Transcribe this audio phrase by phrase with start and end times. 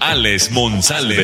[0.00, 1.22] Alex Monsalve.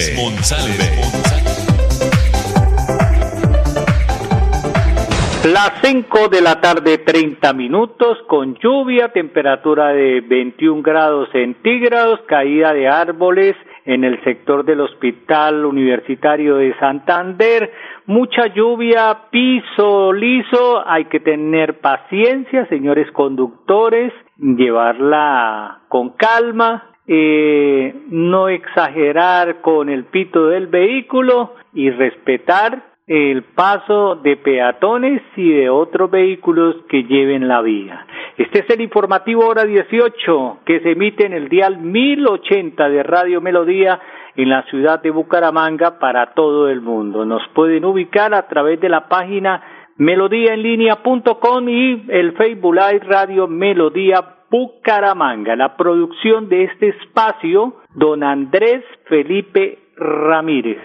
[5.52, 12.72] Las 5 de la tarde, 30 minutos, con lluvia, temperatura de 21 grados centígrados, caída
[12.72, 17.72] de árboles en el sector del Hospital Universitario de Santander,
[18.06, 28.48] mucha lluvia, piso liso, hay que tener paciencia, señores conductores, llevarla con calma, eh, no
[28.48, 36.10] exagerar con el pito del vehículo y respetar el paso de peatones y de otros
[36.10, 38.06] vehículos que lleven la vía.
[38.38, 43.40] Este es el informativo hora 18 que se emite en el dial 1080 de Radio
[43.40, 44.00] Melodía
[44.36, 47.24] en la ciudad de Bucaramanga para todo el mundo.
[47.24, 49.62] Nos pueden ubicar a través de la página
[49.96, 55.56] melodíaenlínea.com y el Facebook Live Radio Melodía Bucaramanga.
[55.56, 60.76] La producción de este espacio, don Andrés Felipe Ramírez.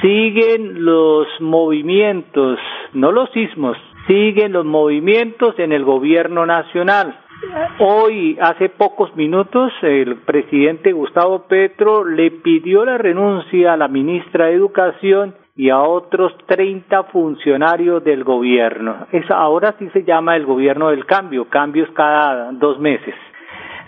[0.00, 2.58] Siguen los movimientos,
[2.94, 3.76] no los sismos,
[4.06, 7.20] siguen los movimientos en el gobierno nacional.
[7.78, 14.46] Hoy, hace pocos minutos, el presidente Gustavo Petro le pidió la renuncia a la ministra
[14.46, 19.06] de Educación y a otros 30 funcionarios del gobierno.
[19.12, 23.14] Es, ahora sí se llama el gobierno del cambio, cambios cada dos meses.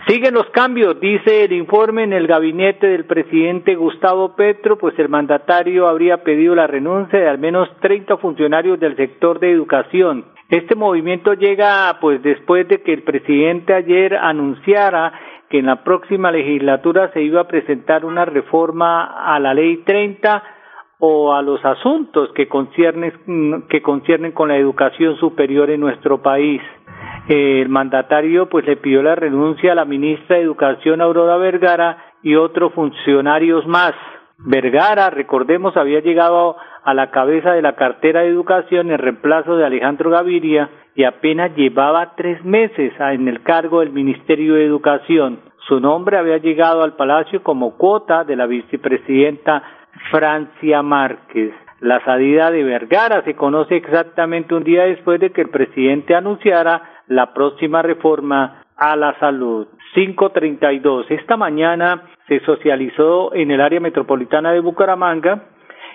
[0.05, 5.09] Siguen los cambios, dice el informe en el gabinete del presidente Gustavo Petro, pues el
[5.09, 10.25] mandatario habría pedido la renuncia de al menos 30 funcionarios del sector de educación.
[10.49, 15.11] Este movimiento llega pues después de que el presidente ayer anunciara
[15.49, 20.43] que en la próxima legislatura se iba a presentar una reforma a la ley 30
[21.05, 26.61] o a los asuntos que conciernen, que conciernen con la educación superior en nuestro país.
[27.27, 32.35] El mandatario pues le pidió la renuncia a la ministra de Educación Aurora Vergara y
[32.35, 33.91] otros funcionarios más.
[34.37, 36.55] Vergara, recordemos, había llegado
[36.85, 41.53] a la cabeza de la cartera de educación en reemplazo de Alejandro Gaviria y apenas
[41.57, 45.39] llevaba tres meses en el cargo del Ministerio de Educación.
[45.67, 49.63] Su nombre había llegado al Palacio como cuota de la vicepresidenta
[50.11, 51.53] Francia Márquez.
[51.79, 56.81] La salida de Vergara se conoce exactamente un día después de que el presidente anunciara
[57.07, 59.67] la próxima reforma a la salud.
[59.93, 61.11] 532.
[61.11, 65.43] Esta mañana se socializó en el área metropolitana de Bucaramanga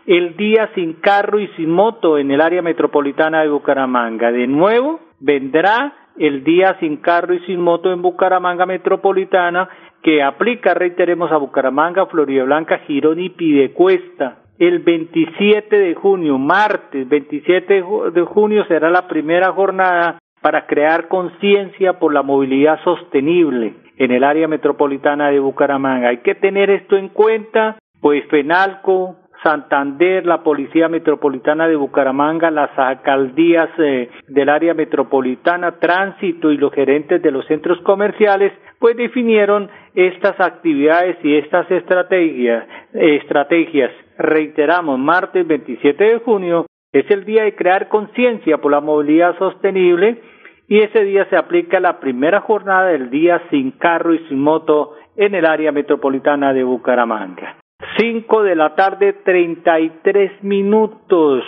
[0.06, 4.32] el día sin carro y sin moto en el área metropolitana de Bucaramanga.
[4.32, 9.68] De nuevo vendrá el día sin carro y sin moto en Bucaramanga metropolitana
[10.02, 14.38] que aplica, reiteremos, a Bucaramanga, Florida Blanca, Girón y Pidecuesta.
[14.58, 21.98] El 27 de junio, martes 27 de junio, será la primera jornada para crear conciencia
[21.98, 26.08] por la movilidad sostenible en el área metropolitana de Bucaramanga.
[26.08, 32.76] Hay que tener esto en cuenta, pues FENALCO, Santander, la Policía Metropolitana de Bucaramanga, las
[32.78, 39.70] alcaldías eh, del área metropolitana, tránsito y los gerentes de los centros comerciales, pues definieron
[39.94, 42.66] estas actividades y estas estrategias.
[42.92, 43.90] estrategias.
[44.18, 50.22] Reiteramos, martes 27 de junio es el día de crear conciencia por la movilidad sostenible
[50.68, 54.94] y ese día se aplica la primera jornada del día sin carro y sin moto
[55.16, 57.56] en el área metropolitana de Bucaramanga.
[57.98, 61.44] 5 de la tarde, 33 minutos.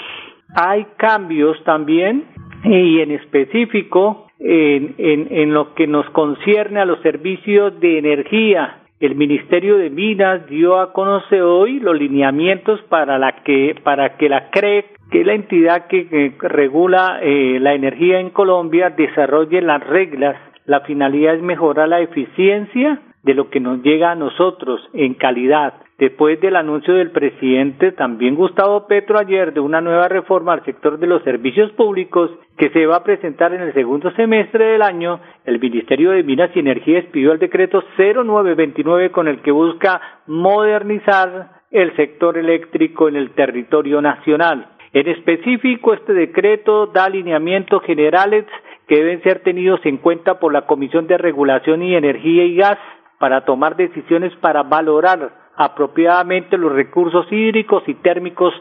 [0.54, 2.24] Hay cambios también
[2.64, 8.78] y en específico en, en, en lo que nos concierne a los servicios de energía.
[9.00, 14.28] El Ministerio de Minas dio a conocer hoy los lineamientos para la que para que
[14.28, 19.84] la CREC, que es la entidad que, regula eh, la energía en Colombia, desarrolle las
[19.86, 20.36] reglas.
[20.66, 25.74] La finalidad es mejorar la eficiencia de lo que nos llega a nosotros en calidad.
[25.98, 30.98] Después del anuncio del presidente, también Gustavo Petro ayer, de una nueva reforma al sector
[30.98, 35.20] de los servicios públicos que se va a presentar en el segundo semestre del año,
[35.44, 41.60] el Ministerio de Minas y Energía expidió el decreto 0929 con el que busca modernizar
[41.70, 44.68] el sector eléctrico en el territorio nacional.
[44.92, 48.46] En específico, este decreto da alineamientos generales
[48.88, 52.78] que deben ser tenidos en cuenta por la Comisión de Regulación y Energía y Gas
[53.20, 58.54] para tomar decisiones para valorar apropiadamente los recursos hídricos y térmicos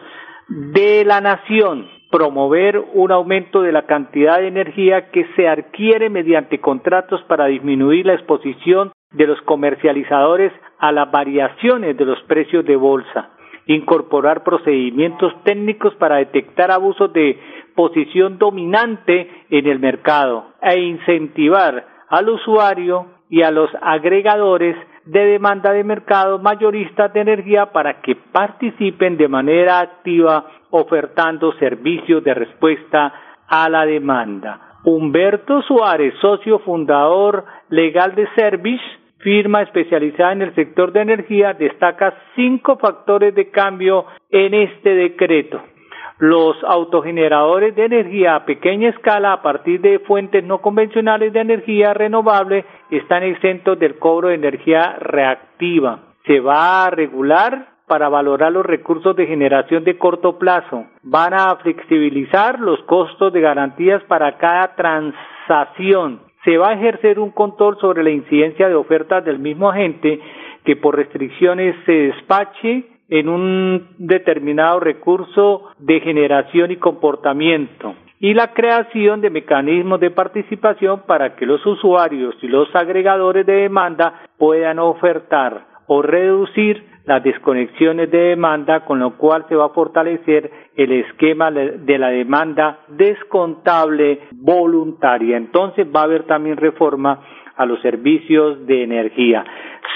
[0.49, 6.59] de la nación, promover un aumento de la cantidad de energía que se adquiere mediante
[6.59, 12.75] contratos para disminuir la exposición de los comercializadores a las variaciones de los precios de
[12.75, 13.29] bolsa,
[13.65, 17.39] incorporar procedimientos técnicos para detectar abusos de
[17.75, 25.71] posición dominante en el mercado e incentivar al usuario y a los agregadores de demanda
[25.71, 33.13] de mercado mayoristas de energía para que participen de manera activa ofertando servicios de respuesta
[33.47, 34.77] a la demanda.
[34.83, 38.83] Humberto Suárez, socio fundador legal de Service,
[39.19, 45.61] firma especializada en el sector de energía, destaca cinco factores de cambio en este decreto.
[46.19, 51.93] Los autogeneradores de energía a pequeña escala a partir de fuentes no convencionales de energía
[51.93, 56.01] renovable están exentos del cobro de energía reactiva.
[56.25, 60.87] Se va a regular para valorar los recursos de generación de corto plazo.
[61.03, 66.19] Van a flexibilizar los costos de garantías para cada transacción.
[66.43, 70.19] Se va a ejercer un control sobre la incidencia de ofertas del mismo agente
[70.65, 78.53] que por restricciones se despache en un determinado recurso de generación y comportamiento y la
[78.53, 84.79] creación de mecanismos de participación para que los usuarios y los agregadores de demanda puedan
[84.79, 90.91] ofertar o reducir las desconexiones de demanda, con lo cual se va a fortalecer el
[90.91, 95.37] esquema de la demanda descontable voluntaria.
[95.37, 97.21] Entonces va a haber también reforma
[97.59, 99.43] a los servicios de energía.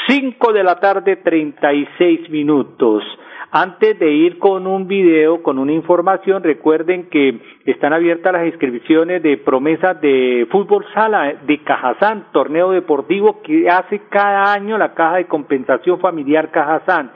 [0.06, 3.04] Cinco de la tarde, treinta y seis minutos.
[3.51, 9.24] Antes de ir con un video, con una información, recuerden que están abiertas las inscripciones
[9.24, 15.18] de promesas de fútbol sala de Cajazán, torneo deportivo que hace cada año la Caja
[15.18, 17.12] de Compensación Familiar Cajazán.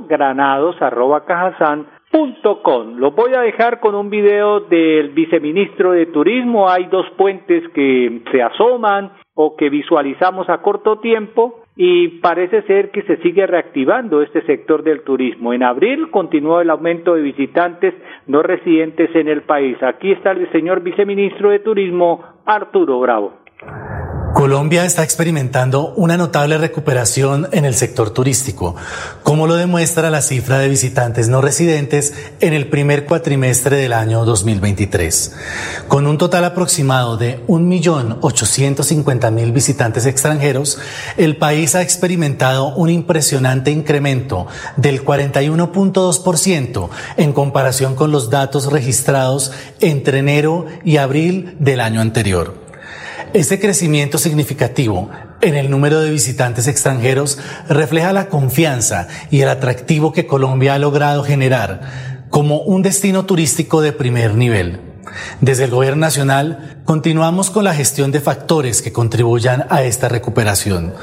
[0.08, 1.24] granados arroba
[2.62, 2.96] Com.
[2.96, 6.66] Los voy a dejar con un video del viceministro de Turismo.
[6.66, 12.90] Hay dos puentes que se asoman o que visualizamos a corto tiempo y parece ser
[12.90, 15.52] que se sigue reactivando este sector del turismo.
[15.52, 17.92] En abril continuó el aumento de visitantes
[18.26, 19.76] no residentes en el país.
[19.82, 23.45] Aquí está el señor viceministro de Turismo, Arturo Bravo.
[24.36, 28.76] Colombia está experimentando una notable recuperación en el sector turístico,
[29.22, 34.26] como lo demuestra la cifra de visitantes no residentes en el primer cuatrimestre del año
[34.26, 35.32] 2023.
[35.88, 40.78] Con un total aproximado de 1.850.000 visitantes extranjeros,
[41.16, 49.52] el país ha experimentado un impresionante incremento del 41.2% en comparación con los datos registrados
[49.80, 52.65] entre enero y abril del año anterior.
[53.36, 55.10] Este crecimiento significativo
[55.42, 57.38] en el número de visitantes extranjeros
[57.68, 63.82] refleja la confianza y el atractivo que Colombia ha logrado generar como un destino turístico
[63.82, 64.80] de primer nivel.
[65.42, 70.94] Desde el Gobierno Nacional continuamos con la gestión de factores que contribuyan a esta recuperación,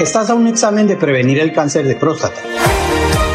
[0.00, 2.40] Estás a un examen de prevenir el cáncer de próstata.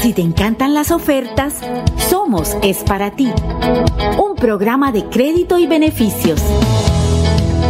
[0.00, 1.54] Si te encantan las ofertas,
[2.08, 3.28] Somos es para ti.
[4.22, 6.40] Un programa de crédito y beneficios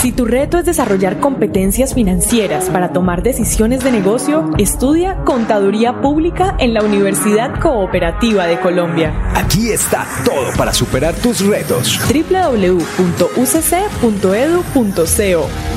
[0.00, 6.54] Si tu reto es desarrollar competencias financieras para tomar decisiones de negocio, estudia Contaduría Pública
[6.58, 9.14] en la Universidad Cooperativa de Colombia.
[9.34, 11.98] Aquí está todo para superar tus retos.
[12.12, 13.06] www.ucc.edu.co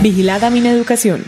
[0.02, 1.26] Vigilada Educación.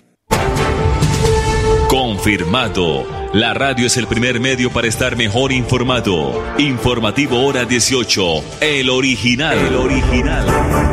[1.88, 3.22] Confirmado.
[3.34, 6.44] La radio es el primer medio para estar mejor informado.
[6.58, 8.24] Informativo Hora 18.
[8.60, 9.58] El original.
[9.58, 10.91] El original.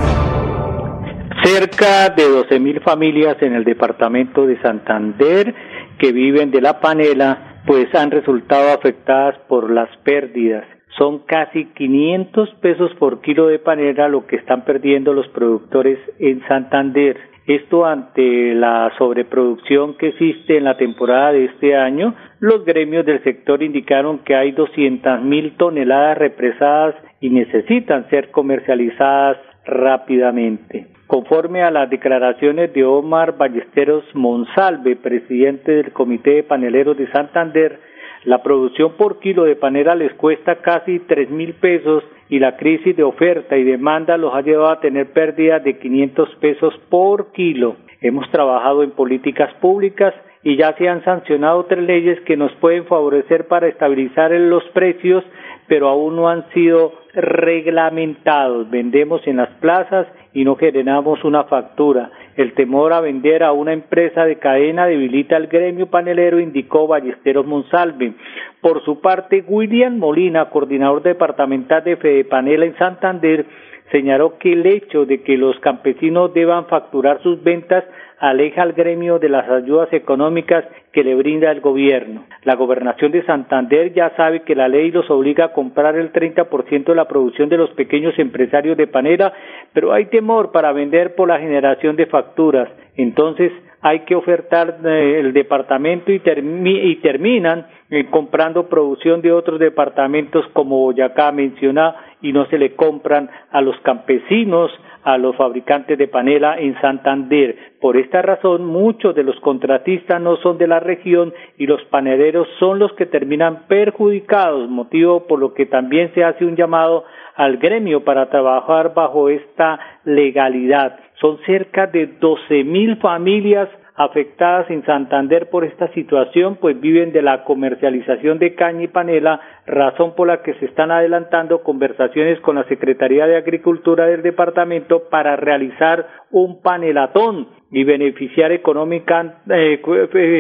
[1.51, 5.55] Cerca de 12.000 familias en el departamento de Santander
[5.99, 10.67] que viven de la panela, pues han resultado afectadas por las pérdidas.
[10.99, 16.47] Son casi 500 pesos por kilo de panela lo que están perdiendo los productores en
[16.49, 17.17] Santander.
[17.47, 23.25] Esto ante la sobreproducción que existe en la temporada de este año, los gremios del
[23.25, 30.98] sector indicaron que hay 200.000 toneladas represadas y necesitan ser comercializadas rápidamente.
[31.09, 37.81] Conforme a las declaraciones de Omar Ballesteros Monsalve, presidente del Comité de Paneleros de Santander,
[38.25, 42.95] la producción por kilo de panela les cuesta casi tres mil pesos y la crisis
[42.95, 47.77] de oferta y demanda los ha llevado a tener pérdidas de 500 pesos por kilo.
[48.03, 50.13] Hemos trabajado en políticas públicas
[50.43, 55.25] y ya se han sancionado tres leyes que nos pueden favorecer para estabilizar los precios,
[55.69, 58.69] pero aún no han sido reglamentados.
[58.69, 62.11] Vendemos en las plazas y no generamos una factura.
[62.37, 67.47] El temor a vender a una empresa de cadena debilita al gremio panelero, indicó Ballesteros
[67.47, 68.13] Monsalve.
[68.61, 73.47] Por su parte, William Molina, coordinador departamental de Fede Panela en Santander,
[73.91, 77.85] señaló que el hecho de que los campesinos deban facturar sus ventas
[78.19, 82.25] aleja al gremio de las ayudas económicas que le brinda el gobierno.
[82.43, 86.85] La gobernación de Santander ya sabe que la ley los obliga a comprar el 30%
[86.85, 89.33] de la producción de los pequeños empresarios de panera,
[89.73, 92.69] pero hay temor para vender por la generación de facturas.
[92.97, 100.45] Entonces, hay que ofertar eh, el departamento y, terminan eh, comprando producción de otros departamentos
[100.53, 104.71] como Boyacá menciona y no se le compran a los campesinos,
[105.05, 107.57] a los fabricantes de panela en Santander.
[107.81, 112.49] Por esta razón, muchos de los contratistas no son de la región y los paneleros
[112.59, 117.05] son los que terminan perjudicados, motivo por lo que también se hace un llamado
[117.37, 120.99] al gremio para trabajar bajo esta legalidad.
[121.21, 127.21] Son cerca de doce mil familias afectadas en Santander por esta situación, pues viven de
[127.21, 132.55] la comercialización de caña y panela razón por la que se están adelantando conversaciones con
[132.55, 139.81] la Secretaría de Agricultura del departamento para realizar un panelatón y beneficiar económica, eh,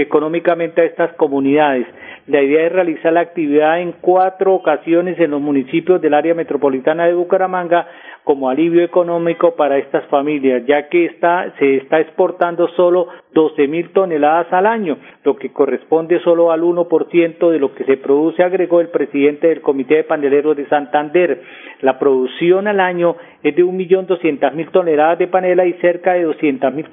[0.00, 1.86] económicamente a estas comunidades.
[2.26, 7.06] La idea es realizar la actividad en cuatro ocasiones en los municipios del área metropolitana
[7.06, 7.86] de Bucaramanga
[8.28, 13.88] como alivio económico para estas familias, ya que está, se está exportando solo 12 mil
[13.94, 18.82] toneladas al año, lo que corresponde solo al 1% de lo que se produce, agregó
[18.82, 21.40] el presidente del Comité de Paneleros de Santander.
[21.80, 26.12] La producción al año es de un millón doscientas mil toneladas de panela y cerca
[26.12, 26.90] de doscientas mil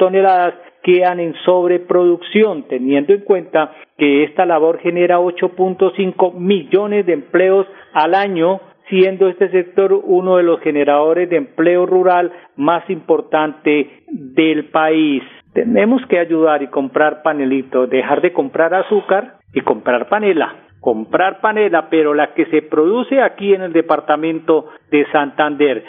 [0.83, 8.13] quedan en sobreproducción, teniendo en cuenta que esta labor genera 8.5 millones de empleos al
[8.13, 15.23] año, siendo este sector uno de los generadores de empleo rural más importante del país.
[15.53, 21.89] Tenemos que ayudar y comprar panelitos, dejar de comprar azúcar y comprar panela comprar panela,
[21.89, 25.83] pero la que se produce aquí en el departamento de Santander.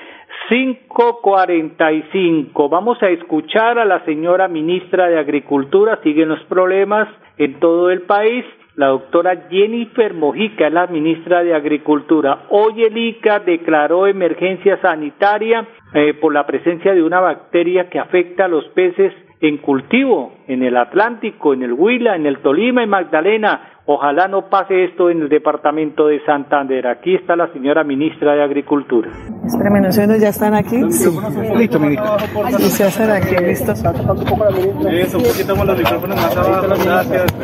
[0.49, 2.69] 545.
[2.69, 6.01] Vamos a escuchar a la señora ministra de Agricultura.
[6.03, 8.45] Siguen los problemas en todo el país.
[8.77, 12.45] La doctora Jennifer Mojica es la ministra de Agricultura.
[12.51, 18.45] Hoy el ICA declaró emergencia sanitaria eh, por la presencia de una bacteria que afecta
[18.45, 22.87] a los peces en cultivo en el Atlántico, en el Huila, en el Tolima y
[22.87, 23.76] Magdalena.
[23.89, 26.89] Ojalá no pase esto en el departamento de Santander.
[26.89, 29.09] Aquí está la señora ministra de Agricultura.
[29.45, 30.91] Espérame, no sé, ¿ya están aquí?
[30.91, 31.09] Sí.
[31.57, 32.17] Listo, ministra.
[32.59, 33.71] Y se hacen aquí, listo.
[33.73, 36.67] Eso, un poquito más los micrófonos más abajo.
[36.85, 37.35] Gracias.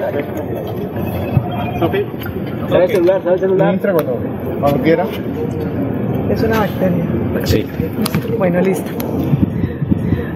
[1.79, 2.07] Sofía.
[2.69, 3.23] ¿Sabe el celular?
[3.23, 3.67] ¿Sabe el celular?
[3.69, 4.13] Ministra, cuando,
[4.61, 5.05] cuando quiera.
[6.29, 7.05] Es una bacteria.
[7.45, 7.67] Sí.
[8.37, 8.91] Bueno, listo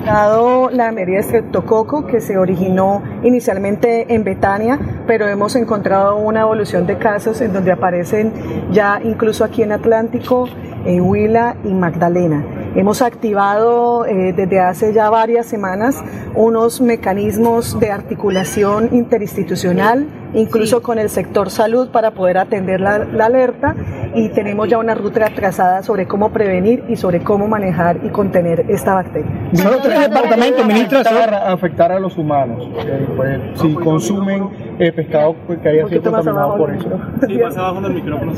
[0.07, 6.97] la medida estreptococo que se originó inicialmente en Betania, pero hemos encontrado una evolución de
[6.97, 8.33] casos en donde aparecen
[8.71, 10.49] ya incluso aquí en Atlántico,
[10.85, 12.45] en Huila y Magdalena.
[12.77, 15.97] Hemos activado eh, desde hace ya varias semanas
[16.37, 23.75] unos mecanismos de articulación interinstitucional, incluso con el sector salud para poder atender la, alerta
[24.15, 28.67] y tenemos ya una ruta trazada sobre cómo prevenir y sobre cómo manejar y contener
[28.69, 29.31] esta bacteria.
[29.55, 32.69] Solo tres departamentos, ministra, afectar, afectar a los humanos.
[33.17, 37.01] Pues, si consumen eh, pescado pues, que haya sido contaminado por eso.
[37.27, 38.33] Sí, más abajo del micrófono.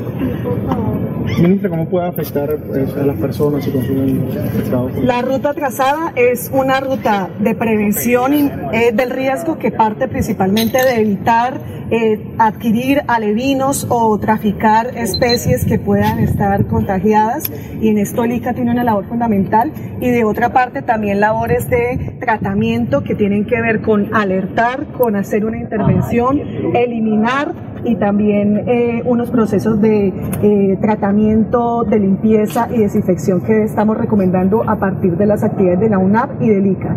[1.40, 4.90] Ministra, ¿cómo puede afectar pues, a las personas si consumen pescado?
[5.02, 8.32] La ruta trazada es una ruta de prevención
[8.72, 15.78] eh, del riesgo que parte principalmente de evitar eh, adquirir alevinos o traficar especies que
[15.78, 20.52] puedan estar contagiadas y en esto el ICA tiene una labor fundamental y de otra
[20.52, 26.40] parte también labores de tratamiento que tienen que ver con alertar, con hacer una intervención,
[26.74, 30.08] eliminar y también eh, unos procesos de
[30.42, 35.88] eh, tratamiento, de limpieza y desinfección que estamos recomendando a partir de las actividades de
[35.88, 36.96] la UNAP y del ICA.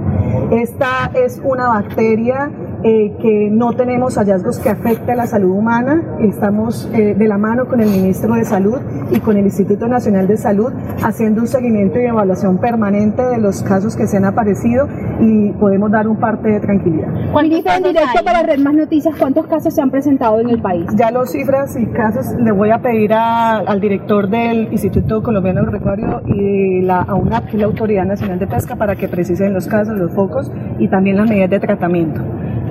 [0.52, 2.52] Esta es una bacteria
[2.84, 6.18] eh, que no tenemos hallazgos que afecte a la salud humana.
[6.20, 8.80] Estamos de la mano con el ministro de Salud
[9.12, 10.72] y con el Instituto Nacional de Salud
[11.04, 14.88] haciendo un seguimiento y evaluación permanente de los casos que se han aparecido
[15.20, 17.08] y podemos dar un parte de tranquilidad.
[17.42, 20.86] Ministro, en directo para Red Más Noticias, ¿cuántos casos se han presentado en el país?
[20.96, 26.22] Ya los cifras y casos le voy a pedir al director del Instituto Colombiano Agropecuario
[26.26, 29.98] y la AUNAP, que es la Autoridad Nacional de Pesca, para que precisen los casos,
[29.98, 32.22] los focos y también las medidas de tratamiento.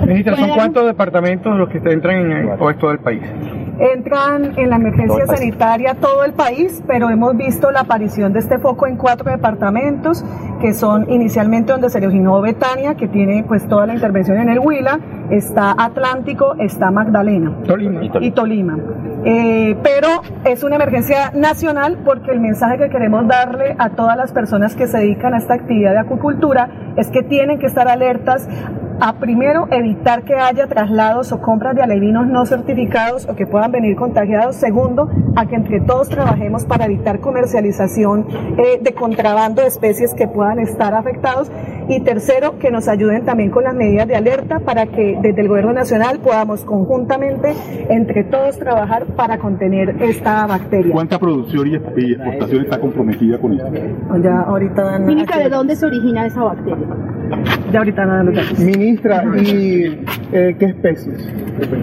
[0.05, 3.21] Ministra, ¿son cuántos departamentos los que entran en el, o es todo el país?
[3.81, 8.59] entran en la emergencia sanitaria todo el país, pero hemos visto la aparición de este
[8.59, 10.23] foco en cuatro departamentos,
[10.61, 14.59] que son inicialmente donde se originó Betania, que tiene pues toda la intervención en el
[14.59, 14.99] Huila,
[15.31, 17.57] está Atlántico, está Magdalena
[18.19, 18.77] y Tolima.
[19.23, 20.07] Eh, pero
[20.45, 24.87] es una emergencia nacional porque el mensaje que queremos darle a todas las personas que
[24.87, 28.47] se dedican a esta actividad de acuicultura es que tienen que estar alertas
[29.01, 33.71] a primero evitar que haya traslados o compras de alevinos no certificados o que puedan
[33.71, 34.57] venir contagiados.
[34.57, 38.27] Segundo, a que entre todos trabajemos para evitar comercialización
[38.59, 41.51] eh, de contrabando de especies que puedan estar afectados.
[41.89, 45.47] Y tercero, que nos ayuden también con las medidas de alerta para que desde el
[45.47, 47.55] Gobierno Nacional podamos conjuntamente
[47.89, 50.93] entre todos trabajar para contener esta bacteria.
[50.93, 53.67] ¿Cuánta producción y exportación está comprometida con esto?
[54.23, 56.87] Ya ahorita ¿de dónde se origina esa bacteria?
[57.71, 58.31] Ya ahorita nada lo
[58.91, 61.33] Ministra, ¿y eh, qué especies?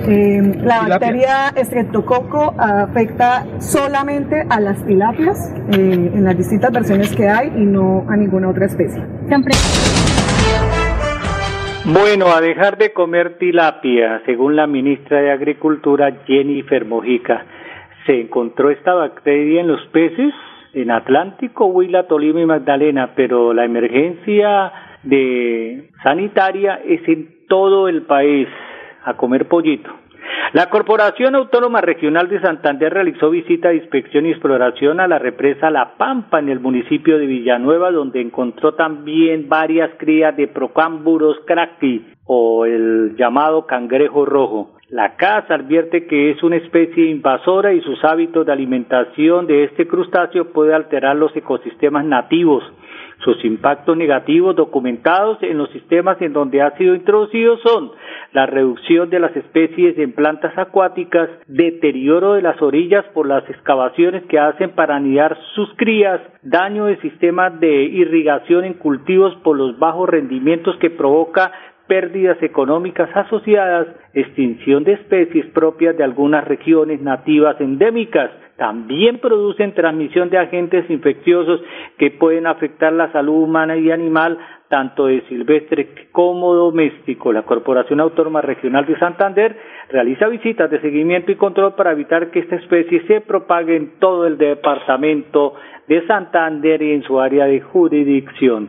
[0.06, 7.26] Eh, la bacteria Streptococo afecta solamente a las tilapias eh, en las distintas versiones que
[7.26, 9.02] hay y no a ninguna otra especie.
[11.86, 17.46] Bueno, a dejar de comer tilapia, según la ministra de Agricultura Jennifer Mojica.
[18.04, 20.34] se encontró esta bacteria en los peces
[20.74, 24.72] en Atlántico, Huila, Tolima y Magdalena, pero la emergencia
[25.08, 28.46] de sanitaria es en todo el país
[29.04, 29.90] a comer pollito.
[30.52, 35.70] La Corporación Autónoma Regional de Santander realizó visita de inspección y exploración a la represa
[35.70, 42.06] La Pampa en el municipio de Villanueva, donde encontró también varias crías de Procamburos cracti
[42.24, 44.74] o el llamado cangrejo rojo.
[44.90, 49.86] La casa advierte que es una especie invasora y sus hábitos de alimentación de este
[49.86, 52.64] crustáceo puede alterar los ecosistemas nativos.
[53.24, 57.90] Sus impactos negativos documentados en los sistemas en donde ha sido introducido son
[58.32, 64.22] la reducción de las especies en plantas acuáticas, deterioro de las orillas por las excavaciones
[64.24, 69.78] que hacen para anidar sus crías, daño de sistemas de irrigación en cultivos por los
[69.78, 71.50] bajos rendimientos que provoca
[71.88, 80.30] pérdidas económicas asociadas, extinción de especies propias de algunas regiones nativas endémicas, también producen transmisión
[80.30, 81.60] de agentes infecciosos
[81.96, 87.32] que pueden afectar la salud humana y animal, tanto de silvestre como doméstico.
[87.32, 89.56] La Corporación Autónoma Regional de Santander
[89.90, 94.26] realiza visitas de seguimiento y control para evitar que esta especie se propague en todo
[94.26, 95.54] el departamento
[95.88, 98.68] de Santander y en su área de jurisdicción.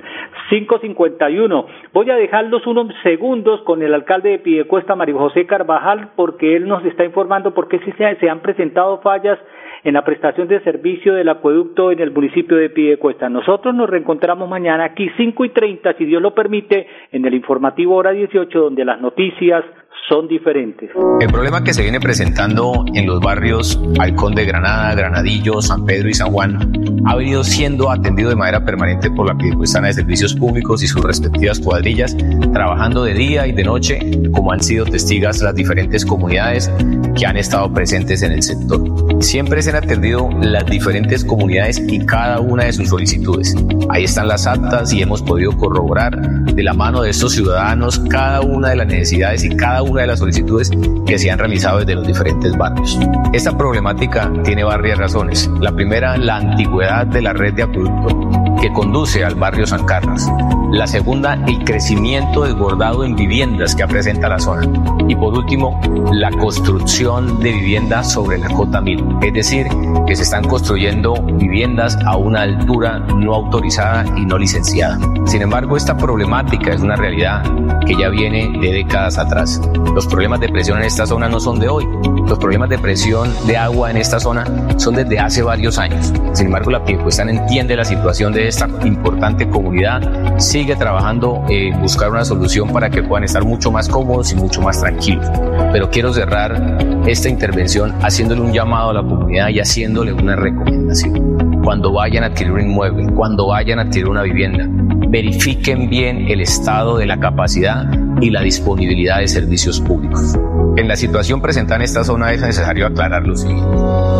[0.49, 1.65] 551.
[1.93, 6.67] Voy a dejarlos unos segundos con el alcalde de Piedecuesta, Mario José Carvajal, porque él
[6.67, 9.37] nos está informando por qué se han presentado fallas
[9.83, 13.29] en la prestación de servicio del acueducto en el municipio de Piedecuesta.
[13.29, 17.95] Nosotros nos reencontramos mañana aquí cinco y treinta, si Dios lo permite, en el informativo
[17.95, 19.63] hora 18, donde las noticias
[20.07, 20.89] son diferentes.
[21.19, 26.09] El problema que se viene presentando en los barrios Halcón de Granada, Granadillo, San Pedro
[26.09, 26.71] y San Juan
[27.05, 31.03] ha venido siendo atendido de manera permanente por la Piedecuestana de Servicios Públicos y sus
[31.03, 32.15] respectivas cuadrillas,
[32.53, 33.99] trabajando de día y de noche,
[34.31, 36.71] como han sido testigas las diferentes comunidades
[37.17, 38.81] que han estado presentes en el sector.
[39.21, 43.55] Siempre se han atendido las diferentes comunidades y cada una de sus solicitudes.
[43.89, 48.41] Ahí están las actas y hemos podido corroborar de la mano de estos ciudadanos cada
[48.41, 50.71] una de las necesidades y cada una de las solicitudes
[51.05, 52.99] que se han realizado desde los diferentes barrios.
[53.33, 55.49] Esta problemática tiene varias razones.
[55.59, 58.29] La primera, la antigüedad de la red de acueducto
[58.61, 60.27] que conduce al barrio San Carlos.
[60.71, 64.67] La segunda, el crecimiento desbordado en viviendas que presenta la zona.
[65.07, 69.17] Y por último, la construcción de viviendas sobre la cota 1000.
[69.23, 69.67] Es decir,
[70.05, 74.99] que se están construyendo viviendas a una altura no autorizada y no licenciada.
[75.25, 77.43] Sin embargo, esta problemática es una realidad
[77.87, 79.59] que ya viene de décadas atrás.
[79.95, 81.87] Los problemas de presión en esta zona no son de hoy.
[82.27, 84.45] Los problemas de presión de agua en esta zona
[84.77, 86.13] son desde hace varios años.
[86.33, 92.11] Sin embargo, la Piedecuestana entiende la situación de esta importante comunidad, sigue trabajando en buscar
[92.11, 95.25] una solución para que puedan estar mucho más cómodos y mucho más tranquilos.
[95.71, 101.61] Pero quiero cerrar esta intervención haciéndole un llamado a la comunidad y haciéndole una recomendación.
[101.63, 104.67] Cuando vayan a adquirir un inmueble, cuando vayan a adquirir una vivienda,
[105.09, 107.85] verifiquen bien el estado de la capacidad
[108.21, 110.37] y la disponibilidad de servicios públicos.
[110.77, 113.67] En la situación presentada en esta zona es necesario aclarar lo siguiente.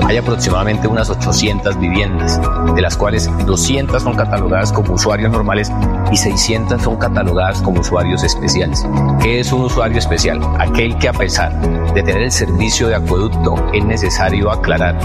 [0.07, 2.41] Hay aproximadamente unas 800 viviendas,
[2.75, 5.71] de las cuales 200 son catalogadas como usuarios normales
[6.11, 8.85] y 600 son catalogadas como usuarios especiales.
[9.21, 10.41] ¿Qué es un usuario especial?
[10.59, 11.53] Aquel que a pesar
[11.93, 14.97] de tener el servicio de acueducto es necesario aclarar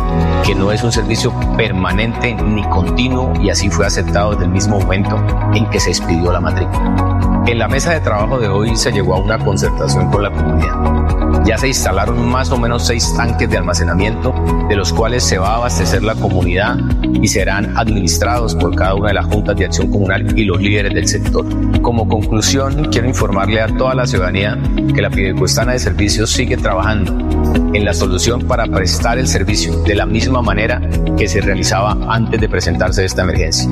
[0.45, 4.81] que no es un servicio permanente ni continuo y así fue aceptado desde el mismo
[4.81, 5.23] momento
[5.55, 7.45] en que se expidió la matrícula.
[7.47, 11.45] En la mesa de trabajo de hoy se llegó a una concertación con la comunidad.
[11.45, 14.35] Ya se instalaron más o menos seis tanques de almacenamiento,
[14.69, 16.79] de los cuales se va a abastecer la comunidad
[17.21, 20.95] y serán administrados por cada una de las juntas de acción comunal y los líderes
[20.95, 21.45] del sector.
[21.83, 24.59] Como conclusión, quiero informarle a toda la ciudadanía
[24.95, 27.13] que la Pidecuestana de Servicios sigue trabajando
[27.75, 30.81] en la solución para prestar el servicio de la misma manera
[31.19, 33.69] que se realizaba antes de presentarse esta emergencia.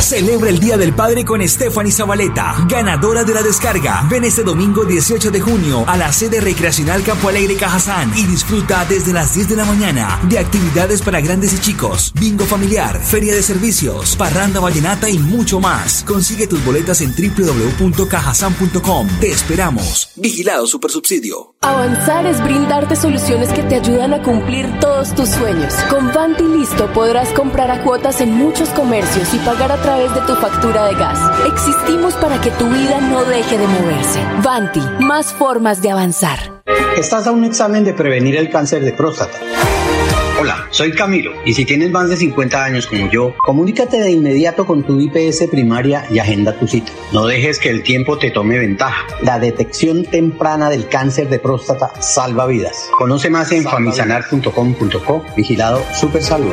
[0.00, 4.06] Celebra el Día del Padre con Stephanie Zabaleta, ganadora de la descarga.
[4.08, 8.84] Ven este domingo 18 de junio a la sede recreacional Campo Alegre Cajazán y disfruta
[8.84, 13.34] desde las 10 de la mañana de actividades para grandes y chicos, bingo familiar, feria
[13.34, 16.04] de servicios, parranda vallenata y mucho más.
[16.06, 19.08] Consigue tus boletas en www.cajazán.com.
[19.20, 20.10] Te esperamos.
[20.16, 21.54] Vigilado Supersubsidio.
[21.62, 25.74] Avanzar es brindarte soluciones que te ayudan a cumplir todos tus sueños.
[25.90, 30.20] Con Vanti Listo podrás comprar a cuotas en muchos comercios y pagar a través de
[30.22, 31.16] tu factura de gas.
[31.46, 34.20] Existimos para que tu vida no deje de moverse.
[34.42, 36.60] Vanti, más formas de avanzar.
[36.98, 39.38] Estás a un examen de prevenir el cáncer de próstata.
[40.40, 44.66] Hola, soy Camilo y si tienes más de 50 años como yo, comunícate de inmediato
[44.66, 46.90] con tu IPS primaria y agenda tu cita.
[47.12, 49.06] No dejes que el tiempo te tome ventaja.
[49.22, 52.88] La detección temprana del cáncer de próstata salva vidas.
[52.98, 55.24] Conoce más en famisanar.com.co.
[55.36, 56.52] Vigilado Super Salud.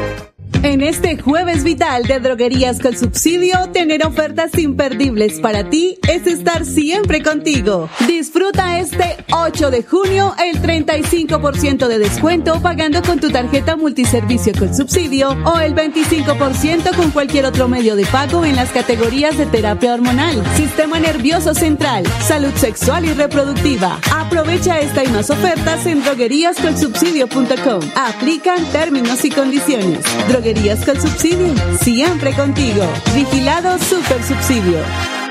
[0.62, 6.66] En este jueves vital de droguerías con subsidio, tener ofertas imperdibles para ti es estar
[6.66, 7.90] siempre contigo.
[8.08, 14.74] Disfruta este 8 de junio el 35% de descuento pagando con tu tarjeta multiservicio con
[14.74, 19.94] subsidio o el 25% con cualquier otro medio de pago en las categorías de terapia
[19.94, 24.00] hormonal, sistema nervioso central, salud sexual y reproductiva.
[24.12, 27.82] Aprovecha esta y más ofertas en drogueríascolsubsidio.com.
[27.96, 30.00] Aplican términos y condiciones.
[30.44, 32.84] Con subsidio, siempre contigo.
[33.16, 35.23] Vigilado Super Subsidio.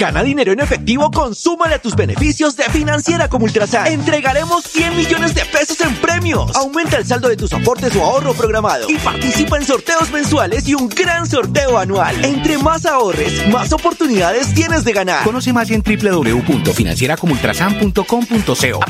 [0.00, 3.86] Gana dinero en efectivo, consúmale a tus beneficios de Financiera como Ultrasan.
[3.86, 6.56] Entregaremos 100 millones de pesos en premios.
[6.56, 10.74] Aumenta el saldo de tus aportes o ahorro programado y participa en sorteos mensuales y
[10.74, 12.24] un gran sorteo anual.
[12.24, 15.22] Entre más ahorres, más oportunidades tienes de ganar.
[15.22, 18.80] Conoce más en www.financieracomultrasan.com.co.